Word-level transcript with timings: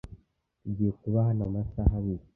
Tugiye 0.61 0.91
kuba 1.01 1.17
hano 1.27 1.41
amasaha 1.49 1.93
abiri. 1.99 2.23